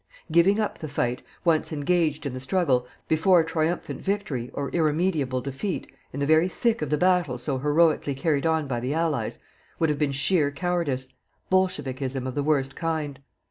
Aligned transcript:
Giving 0.31 0.59
up 0.59 0.79
the 0.79 0.89
fight, 0.89 1.21
once 1.45 1.71
engaged 1.71 2.25
in 2.25 2.33
the 2.33 2.39
struggle, 2.39 2.87
before 3.07 3.43
triumphant 3.43 4.01
victory, 4.01 4.49
or 4.51 4.71
irremediable 4.71 5.41
defeat, 5.41 5.87
in 6.11 6.19
the 6.19 6.25
very 6.25 6.47
thick 6.47 6.81
of 6.81 6.89
the 6.89 6.97
battle 6.97 7.37
so 7.37 7.59
heroically 7.59 8.15
carried 8.15 8.47
on 8.47 8.65
by 8.67 8.79
the 8.79 8.95
Allies, 8.95 9.37
would 9.77 9.91
have 9.91 9.99
been 9.99 10.11
sheer 10.11 10.49
cowardice 10.49 11.07
bolchevikism 11.51 12.25
of 12.25 12.33
the 12.33 12.41
worst 12.41 12.75
kind. 12.75 13.19